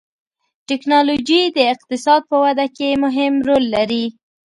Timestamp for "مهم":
3.03-3.33